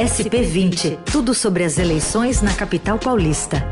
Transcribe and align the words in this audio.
SP20, 0.00 0.96
tudo 1.12 1.34
sobre 1.34 1.62
as 1.62 1.78
eleições 1.78 2.40
na 2.40 2.54
capital 2.54 2.98
paulista. 2.98 3.62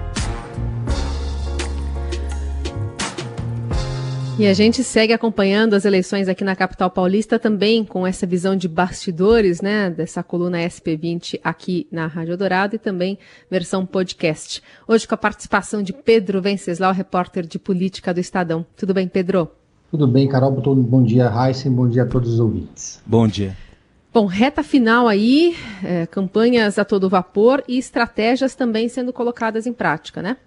E 4.38 4.46
a 4.46 4.52
gente 4.52 4.84
segue 4.84 5.14
acompanhando 5.14 5.72
as 5.72 5.86
eleições 5.86 6.28
aqui 6.28 6.44
na 6.44 6.54
capital 6.54 6.90
paulista 6.90 7.38
também 7.38 7.82
com 7.82 8.06
essa 8.06 8.26
visão 8.26 8.54
de 8.54 8.68
bastidores, 8.68 9.62
né, 9.62 9.88
dessa 9.88 10.22
coluna 10.22 10.58
SP20 10.58 11.40
aqui 11.42 11.88
na 11.90 12.06
Rádio 12.06 12.36
Dourado 12.36 12.76
e 12.76 12.78
também 12.78 13.18
versão 13.50 13.86
podcast. 13.86 14.62
Hoje 14.86 15.08
com 15.08 15.14
a 15.14 15.18
participação 15.18 15.82
de 15.82 15.94
Pedro 15.94 16.42
Venceslau, 16.42 16.92
repórter 16.92 17.46
de 17.46 17.58
política 17.58 18.12
do 18.12 18.20
Estadão. 18.20 18.66
Tudo 18.76 18.92
bem, 18.92 19.08
Pedro? 19.08 19.50
Tudo 19.90 20.06
bem, 20.06 20.28
Carol. 20.28 20.52
Bom 20.52 21.02
dia, 21.02 21.32
Heisen. 21.34 21.72
Bom 21.72 21.88
dia 21.88 22.02
a 22.02 22.06
todos 22.06 22.34
os 22.34 22.38
ouvintes. 22.38 23.00
Bom 23.06 23.26
dia. 23.26 23.56
Bom, 24.12 24.24
reta 24.24 24.62
final 24.62 25.06
aí, 25.06 25.54
é, 25.84 26.06
campanhas 26.06 26.78
a 26.78 26.84
todo 26.84 27.10
vapor 27.10 27.62
e 27.68 27.78
estratégias 27.78 28.54
também 28.54 28.88
sendo 28.88 29.12
colocadas 29.12 29.66
em 29.66 29.72
prática, 29.72 30.22
né? 30.22 30.38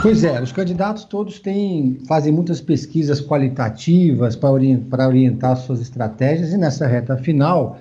Pois 0.00 0.22
é, 0.22 0.40
os 0.40 0.52
candidatos 0.52 1.04
todos 1.04 1.40
têm, 1.40 1.98
fazem 2.06 2.32
muitas 2.32 2.60
pesquisas 2.60 3.20
qualitativas 3.20 4.36
para 4.36 4.50
orientar, 4.50 5.08
orientar 5.08 5.56
suas 5.56 5.80
estratégias 5.80 6.52
e 6.52 6.56
nessa 6.56 6.86
reta 6.86 7.16
final, 7.16 7.78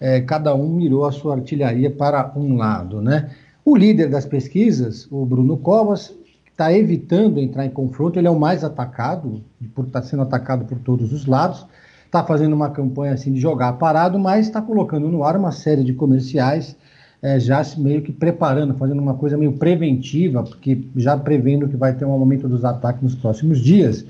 é, 0.00 0.20
cada 0.20 0.52
um 0.54 0.68
mirou 0.68 1.06
a 1.06 1.12
sua 1.12 1.36
artilharia 1.36 1.88
para 1.88 2.32
um 2.36 2.56
lado, 2.56 3.00
né? 3.00 3.30
O 3.64 3.76
líder 3.76 4.10
das 4.10 4.26
pesquisas, 4.26 5.06
o 5.10 5.24
Bruno 5.24 5.56
Covas, 5.56 6.12
está 6.50 6.72
evitando 6.72 7.38
entrar 7.38 7.64
em 7.64 7.70
confronto, 7.70 8.18
ele 8.18 8.26
é 8.26 8.30
o 8.30 8.38
mais 8.38 8.64
atacado, 8.64 9.40
por 9.72 9.86
estar 9.86 10.00
tá 10.00 10.06
sendo 10.06 10.22
atacado 10.22 10.64
por 10.64 10.78
todos 10.80 11.12
os 11.12 11.26
lados, 11.26 11.64
está 12.12 12.22
fazendo 12.22 12.52
uma 12.52 12.68
campanha 12.68 13.14
assim 13.14 13.32
de 13.32 13.40
jogar 13.40 13.72
parado, 13.72 14.18
mas 14.18 14.44
está 14.44 14.60
colocando 14.60 15.08
no 15.08 15.24
ar 15.24 15.34
uma 15.34 15.50
série 15.50 15.82
de 15.82 15.94
comerciais 15.94 16.76
é, 17.22 17.40
já 17.40 17.62
meio 17.78 18.02
que 18.02 18.12
preparando, 18.12 18.74
fazendo 18.74 19.00
uma 19.00 19.14
coisa 19.14 19.38
meio 19.38 19.54
preventiva, 19.54 20.42
porque 20.42 20.82
já 20.94 21.16
prevendo 21.16 21.66
que 21.66 21.76
vai 21.76 21.94
ter 21.94 22.04
um 22.04 22.12
aumento 22.12 22.46
dos 22.46 22.66
ataques 22.66 23.00
nos 23.00 23.14
próximos 23.14 23.60
dias. 23.60 24.04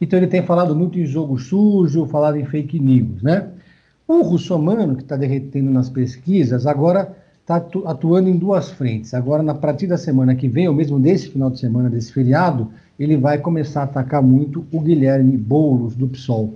Então 0.00 0.16
ele 0.16 0.28
tem 0.28 0.40
falado 0.40 0.76
muito 0.76 1.00
em 1.00 1.04
jogo 1.04 1.36
sujo, 1.36 2.06
falado 2.06 2.36
em 2.36 2.44
fake 2.44 2.78
news, 2.78 3.24
né? 3.24 3.48
O 4.06 4.22
russomano, 4.22 4.94
que 4.94 5.02
está 5.02 5.16
derretendo 5.16 5.68
nas 5.68 5.90
pesquisas, 5.90 6.64
agora 6.64 7.16
está 7.40 7.56
atuando 7.56 8.28
em 8.28 8.36
duas 8.36 8.70
frentes. 8.70 9.14
Agora, 9.14 9.42
na 9.42 9.54
partir 9.54 9.88
da 9.88 9.98
semana 9.98 10.36
que 10.36 10.46
vem, 10.46 10.68
ou 10.68 10.74
mesmo 10.74 11.00
desse 11.00 11.28
final 11.28 11.50
de 11.50 11.58
semana, 11.58 11.90
desse 11.90 12.12
feriado, 12.12 12.68
ele 13.00 13.16
vai 13.16 13.38
começar 13.38 13.80
a 13.80 13.84
atacar 13.84 14.22
muito 14.22 14.64
o 14.70 14.80
Guilherme 14.80 15.36
Boulos, 15.36 15.96
do 15.96 16.06
PSOL. 16.06 16.54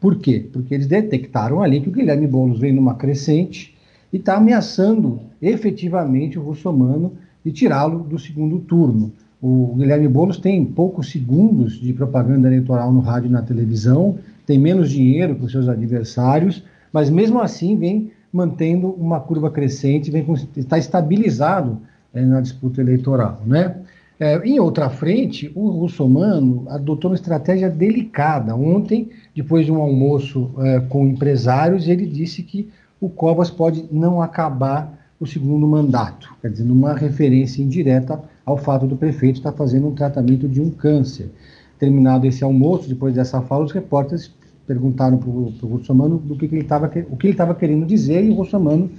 Por 0.00 0.16
quê? 0.16 0.48
Porque 0.52 0.74
eles 0.74 0.86
detectaram 0.86 1.62
ali 1.62 1.80
que 1.80 1.88
o 1.88 1.92
Guilherme 1.92 2.26
Boulos 2.26 2.60
vem 2.60 2.72
numa 2.72 2.94
crescente, 2.94 3.76
e 4.12 4.16
está 4.16 4.36
ameaçando 4.36 5.20
efetivamente 5.40 6.38
o 6.38 6.42
russomano 6.42 7.12
de 7.44 7.52
tirá-lo 7.52 8.00
do 8.00 8.18
segundo 8.18 8.58
turno. 8.60 9.12
O 9.40 9.74
Guilherme 9.76 10.08
Boulos 10.08 10.38
tem 10.38 10.64
poucos 10.64 11.10
segundos 11.10 11.80
de 11.80 11.92
propaganda 11.92 12.48
eleitoral 12.48 12.92
no 12.92 13.00
rádio 13.00 13.28
e 13.28 13.32
na 13.32 13.42
televisão, 13.42 14.18
tem 14.46 14.58
menos 14.58 14.90
dinheiro 14.90 15.36
que 15.36 15.44
os 15.44 15.52
seus 15.52 15.68
adversários, 15.68 16.64
mas 16.92 17.10
mesmo 17.10 17.40
assim 17.40 17.76
vem 17.76 18.10
mantendo 18.32 18.88
uma 18.88 19.20
curva 19.20 19.50
crescente, 19.50 20.10
vem 20.10 20.26
está 20.56 20.78
estabilizado 20.78 21.78
é, 22.12 22.22
na 22.22 22.40
disputa 22.40 22.80
eleitoral, 22.80 23.42
né? 23.46 23.76
É, 24.20 24.36
em 24.44 24.58
outra 24.58 24.90
frente, 24.90 25.50
o 25.54 25.68
russomano 25.68 26.64
adotou 26.68 27.10
uma 27.10 27.14
estratégia 27.14 27.70
delicada. 27.70 28.54
Ontem, 28.56 29.10
depois 29.34 29.64
de 29.64 29.70
um 29.70 29.80
almoço 29.80 30.50
é, 30.58 30.80
com 30.80 31.06
empresários, 31.06 31.86
ele 31.86 32.04
disse 32.04 32.42
que 32.42 32.68
o 33.00 33.08
Covas 33.08 33.48
pode 33.48 33.86
não 33.92 34.20
acabar 34.20 34.98
o 35.20 35.26
segundo 35.26 35.66
mandato, 35.66 36.32
quer 36.40 36.50
dizer, 36.50 36.64
numa 36.64 36.94
referência 36.94 37.62
indireta 37.62 38.22
ao 38.44 38.56
fato 38.56 38.86
do 38.86 38.96
prefeito 38.96 39.36
estar 39.36 39.52
fazendo 39.52 39.88
um 39.88 39.94
tratamento 39.94 40.48
de 40.48 40.60
um 40.60 40.70
câncer. 40.70 41.30
Terminado 41.78 42.26
esse 42.26 42.42
almoço, 42.42 42.88
depois 42.88 43.14
dessa 43.14 43.40
fala, 43.42 43.64
os 43.64 43.72
repórteres 43.72 44.32
perguntaram 44.66 45.16
para 45.16 45.28
o 45.28 45.52
Russomano 45.62 46.18
do 46.18 46.36
que, 46.36 46.46
que 46.46 46.54
ele 46.54 46.62
estava 46.62 46.86
o 47.10 47.16
que 47.16 47.26
ele 47.26 47.32
estava 47.32 47.54
querendo 47.54 47.86
dizer 47.86 48.24
e 48.24 48.30
o 48.30 48.34
Russomano 48.34 48.90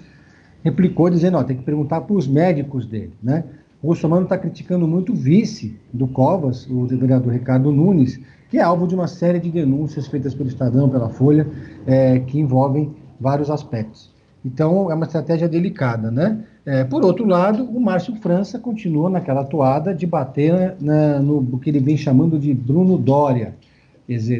replicou 0.63 1.09
dizendo, 1.09 1.37
ó, 1.37 1.43
tem 1.43 1.55
que 1.55 1.63
perguntar 1.63 2.01
para 2.01 2.15
os 2.15 2.27
médicos 2.27 2.85
dele, 2.85 3.13
né? 3.21 3.43
O 3.81 3.87
Russomano 3.87 4.23
está 4.23 4.37
criticando 4.37 4.87
muito 4.87 5.13
o 5.13 5.15
vice 5.15 5.77
do 5.93 6.07
Covas, 6.07 6.67
o 6.69 6.85
vereador 6.85 7.31
Ricardo 7.31 7.71
Nunes, 7.71 8.19
que 8.49 8.57
é 8.57 8.61
alvo 8.61 8.85
de 8.85 8.93
uma 8.93 9.07
série 9.07 9.39
de 9.39 9.49
denúncias 9.49 10.07
feitas 10.07 10.33
pelo 10.33 10.49
Estadão, 10.49 10.89
pela 10.89 11.09
Folha, 11.09 11.47
é, 11.87 12.19
que 12.19 12.39
envolvem 12.39 12.93
vários 13.19 13.49
aspectos. 13.49 14.11
Então, 14.43 14.91
é 14.91 14.95
uma 14.95 15.05
estratégia 15.05 15.47
delicada, 15.47 16.09
né? 16.09 16.43
É, 16.65 16.83
por 16.83 17.03
outro 17.03 17.25
lado, 17.25 17.63
o 17.63 17.79
Márcio 17.79 18.15
França 18.17 18.59
continua 18.59 19.09
naquela 19.09 19.43
toada 19.43 19.93
de 19.93 20.05
bater 20.05 20.75
na, 20.79 21.19
no 21.19 21.57
que 21.59 21.69
ele 21.69 21.79
vem 21.79 21.97
chamando 21.97 22.37
de 22.37 22.53
Bruno 22.53 22.97
Dória. 22.97 23.55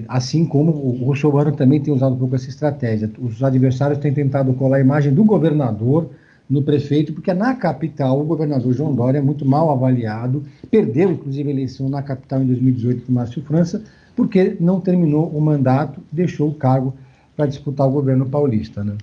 Assim 0.07 0.45
como 0.45 0.71
o 0.71 1.05
Russomano 1.05 1.51
também 1.51 1.79
tem 1.79 1.93
usado 1.93 2.15
um 2.15 2.17
pouco 2.17 2.35
essa 2.35 2.49
estratégia. 2.49 3.09
Os 3.19 3.43
adversários 3.43 3.99
têm 3.99 4.11
tentado 4.11 4.51
colar 4.53 4.77
a 4.77 4.81
imagem 4.81 5.13
do 5.13 5.23
governador 5.23 6.09
no 6.49 6.63
prefeito, 6.63 7.13
porque 7.13 7.33
na 7.33 7.53
capital 7.53 8.19
o 8.19 8.25
governador 8.25 8.73
João 8.73 8.93
Dória 8.93 9.19
é 9.19 9.21
muito 9.21 9.45
mal 9.45 9.69
avaliado, 9.69 10.43
perdeu 10.71 11.11
inclusive 11.11 11.49
a 11.49 11.53
eleição 11.53 11.87
na 11.87 12.01
capital 12.01 12.41
em 12.41 12.47
2018 12.47 13.05
com 13.05 13.11
Márcio 13.11 13.43
França, 13.43 13.83
porque 14.15 14.57
não 14.59 14.81
terminou 14.81 15.29
o 15.29 15.39
mandato, 15.39 16.01
deixou 16.11 16.49
o 16.49 16.53
cargo 16.53 16.95
para 17.35 17.45
disputar 17.45 17.87
o 17.87 17.91
governo 17.91 18.25
paulista, 18.25 18.83
né? 18.83 18.97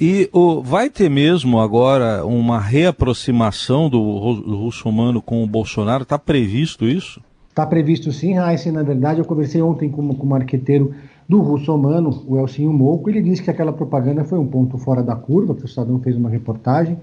E 0.00 0.30
o, 0.32 0.62
vai 0.62 0.88
ter 0.88 1.10
mesmo 1.10 1.60
agora 1.60 2.24
uma 2.24 2.58
reaproximação 2.58 3.90
do, 3.90 4.34
do 4.34 4.56
russomano 4.56 5.20
com 5.20 5.42
o 5.42 5.46
Bolsonaro? 5.46 6.04
Está 6.04 6.18
previsto 6.18 6.86
isso? 6.86 7.20
Está 7.50 7.66
previsto 7.66 8.10
sim, 8.10 8.34
Raíssa. 8.34 8.72
Na 8.72 8.82
verdade, 8.82 9.18
eu 9.18 9.26
conversei 9.26 9.60
ontem 9.60 9.90
com, 9.90 10.14
com 10.14 10.24
o 10.24 10.28
marqueteiro 10.28 10.94
do 11.30 11.40
russomano, 11.40 12.24
o 12.26 12.36
Elcinho 12.36 12.72
Mouco. 12.72 13.08
Ele 13.08 13.22
disse 13.22 13.42
que 13.42 13.50
aquela 13.50 13.72
propaganda 13.72 14.24
foi 14.24 14.38
um 14.38 14.46
ponto 14.46 14.76
fora 14.76 15.00
da 15.02 15.14
curva, 15.14 15.54
que 15.54 15.62
o 15.62 15.64
Estadão 15.64 16.00
fez 16.00 16.16
uma 16.16 16.28
reportagem 16.28 16.98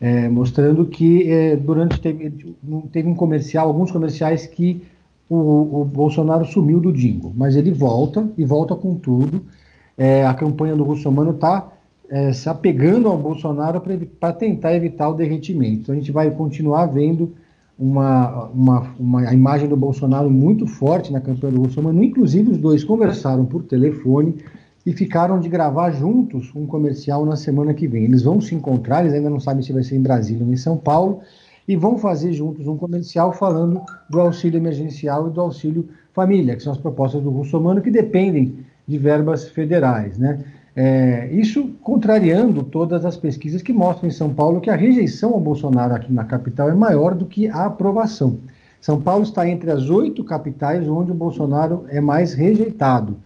é, 0.00 0.28
mostrando 0.28 0.86
que 0.86 1.30
é, 1.30 1.56
durante 1.56 2.00
teve, 2.00 2.32
teve 2.92 3.08
um 3.08 3.14
comercial, 3.14 3.68
alguns 3.68 3.90
comerciais 3.90 4.46
que 4.46 4.82
o, 5.28 5.80
o 5.80 5.84
Bolsonaro 5.84 6.44
sumiu 6.44 6.78
do 6.78 6.92
Dingo, 6.92 7.32
mas 7.34 7.56
ele 7.56 7.72
volta 7.72 8.28
e 8.36 8.44
volta 8.44 8.74
com 8.74 8.94
tudo 8.94 9.42
é, 9.96 10.24
a 10.26 10.34
campanha 10.34 10.76
do 10.76 10.84
Russomano 10.84 11.30
está 11.30 11.72
é, 12.10 12.32
se 12.32 12.48
apegando 12.48 13.08
ao 13.08 13.16
Bolsonaro 13.16 13.82
para 14.20 14.32
tentar 14.32 14.74
evitar 14.74 15.08
o 15.08 15.14
derretimento. 15.14 15.82
Então 15.82 15.94
a 15.94 15.98
gente 15.98 16.12
vai 16.12 16.30
continuar 16.30 16.86
vendo 16.86 17.34
uma, 17.78 18.44
uma, 18.46 18.94
uma 18.98 19.34
imagem 19.34 19.68
do 19.68 19.76
Bolsonaro 19.76 20.30
muito 20.30 20.66
forte 20.66 21.12
na 21.12 21.20
campanha 21.20 21.54
do 21.54 21.62
Russomano. 21.62 22.02
Inclusive, 22.02 22.52
os 22.52 22.58
dois 22.58 22.84
conversaram 22.84 23.44
por 23.44 23.64
telefone 23.64 24.36
e 24.86 24.92
ficaram 24.92 25.40
de 25.40 25.48
gravar 25.48 25.90
juntos 25.90 26.52
um 26.54 26.66
comercial 26.66 27.24
na 27.24 27.36
semana 27.36 27.74
que 27.74 27.88
vem. 27.88 28.04
Eles 28.04 28.22
vão 28.22 28.40
se 28.40 28.54
encontrar, 28.54 29.00
eles 29.00 29.14
ainda 29.14 29.30
não 29.30 29.40
sabem 29.40 29.62
se 29.62 29.72
vai 29.72 29.82
ser 29.82 29.96
em 29.96 30.02
Brasília 30.02 30.44
ou 30.44 30.52
em 30.52 30.56
São 30.56 30.76
Paulo, 30.76 31.20
e 31.66 31.74
vão 31.74 31.96
fazer 31.96 32.32
juntos 32.32 32.66
um 32.66 32.76
comercial 32.76 33.32
falando 33.32 33.80
do 34.10 34.20
auxílio 34.20 34.58
emergencial 34.58 35.28
e 35.28 35.30
do 35.30 35.40
auxílio 35.40 35.88
família, 36.12 36.54
que 36.54 36.62
são 36.62 36.72
as 36.72 36.78
propostas 36.78 37.22
do 37.22 37.30
Russomano 37.30 37.80
que 37.80 37.90
dependem 37.90 38.58
de 38.86 38.98
verbas 38.98 39.48
federais. 39.48 40.18
Né? 40.18 40.44
É, 40.76 41.28
isso 41.32 41.70
contrariando 41.82 42.64
todas 42.64 43.04
as 43.04 43.16
pesquisas 43.16 43.62
que 43.62 43.72
mostram 43.72 44.08
em 44.08 44.12
São 44.12 44.34
Paulo 44.34 44.60
que 44.60 44.70
a 44.70 44.76
rejeição 44.76 45.32
ao 45.32 45.40
Bolsonaro 45.40 45.94
aqui 45.94 46.12
na 46.12 46.24
capital 46.24 46.68
é 46.68 46.74
maior 46.74 47.14
do 47.14 47.26
que 47.26 47.48
a 47.48 47.66
aprovação. 47.66 48.38
São 48.80 49.00
Paulo 49.00 49.22
está 49.22 49.48
entre 49.48 49.70
as 49.70 49.88
oito 49.88 50.24
capitais 50.24 50.88
onde 50.88 51.12
o 51.12 51.14
Bolsonaro 51.14 51.84
é 51.88 52.00
mais 52.00 52.34
rejeitado. 52.34 53.16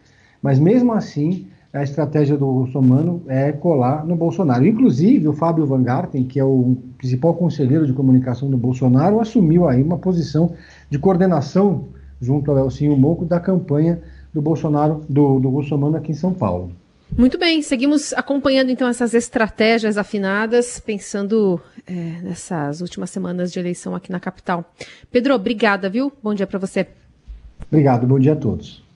Mas 0.42 0.58
mesmo 0.58 0.92
assim, 0.92 1.46
a 1.72 1.82
estratégia 1.82 2.36
do 2.36 2.50
Russomano 2.50 3.22
é 3.26 3.50
colar 3.50 4.04
no 4.06 4.14
Bolsonaro. 4.14 4.66
Inclusive, 4.66 5.26
o 5.26 5.32
Fábio 5.32 5.66
Van 5.66 5.82
Garten, 5.82 6.24
que 6.24 6.38
é 6.38 6.44
o 6.44 6.76
principal 6.96 7.34
conselheiro 7.34 7.86
de 7.86 7.92
comunicação 7.92 8.48
do 8.48 8.56
Bolsonaro, 8.56 9.20
assumiu 9.20 9.66
aí 9.66 9.82
uma 9.82 9.98
posição 9.98 10.52
de 10.88 10.98
coordenação 10.98 11.86
junto 12.20 12.50
ao 12.50 12.58
Elcinho 12.58 12.96
Moco 12.96 13.24
da 13.24 13.40
campanha 13.40 14.00
do 14.32 14.40
Bolsonaro, 14.40 15.02
do, 15.08 15.40
do 15.40 15.50
Bolsonaro 15.50 15.96
aqui 15.96 16.12
em 16.12 16.14
São 16.14 16.32
Paulo. 16.32 16.70
Muito 17.16 17.38
bem, 17.38 17.62
seguimos 17.62 18.12
acompanhando 18.12 18.70
então 18.70 18.86
essas 18.86 19.14
estratégias 19.14 19.96
afinadas, 19.96 20.78
pensando 20.78 21.60
é, 21.86 21.92
nessas 22.22 22.80
últimas 22.80 23.10
semanas 23.10 23.50
de 23.50 23.58
eleição 23.58 23.94
aqui 23.94 24.12
na 24.12 24.20
capital. 24.20 24.72
Pedro, 25.10 25.34
obrigada, 25.34 25.88
viu? 25.88 26.12
Bom 26.22 26.34
dia 26.34 26.46
para 26.46 26.58
você. 26.58 26.86
Obrigado, 27.70 28.06
bom 28.06 28.18
dia 28.18 28.34
a 28.34 28.36
todos. 28.36 28.87